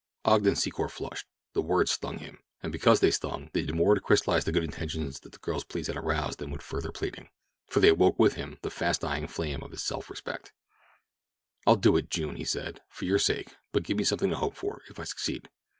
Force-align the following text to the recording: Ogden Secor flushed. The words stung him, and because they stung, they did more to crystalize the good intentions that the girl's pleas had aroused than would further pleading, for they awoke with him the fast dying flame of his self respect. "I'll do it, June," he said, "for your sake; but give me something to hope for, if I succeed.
Ogden 0.25 0.55
Secor 0.55 0.89
flushed. 0.89 1.27
The 1.53 1.61
words 1.61 1.91
stung 1.91 2.17
him, 2.17 2.39
and 2.63 2.71
because 2.71 3.01
they 3.01 3.11
stung, 3.11 3.51
they 3.53 3.61
did 3.61 3.75
more 3.75 3.93
to 3.93 4.01
crystalize 4.01 4.45
the 4.45 4.51
good 4.51 4.63
intentions 4.63 5.19
that 5.19 5.31
the 5.31 5.37
girl's 5.37 5.63
pleas 5.63 5.85
had 5.85 5.95
aroused 5.95 6.39
than 6.39 6.49
would 6.49 6.63
further 6.63 6.91
pleading, 6.91 7.29
for 7.67 7.81
they 7.81 7.89
awoke 7.89 8.17
with 8.17 8.33
him 8.33 8.57
the 8.63 8.71
fast 8.71 9.01
dying 9.01 9.27
flame 9.27 9.61
of 9.61 9.69
his 9.69 9.83
self 9.83 10.09
respect. 10.09 10.53
"I'll 11.67 11.75
do 11.75 11.95
it, 11.97 12.09
June," 12.09 12.37
he 12.37 12.45
said, 12.45 12.81
"for 12.89 13.05
your 13.05 13.19
sake; 13.19 13.49
but 13.71 13.83
give 13.83 13.95
me 13.97 14.03
something 14.03 14.31
to 14.31 14.37
hope 14.37 14.55
for, 14.55 14.81
if 14.89 14.97
I 14.99 15.03
succeed. 15.03 15.49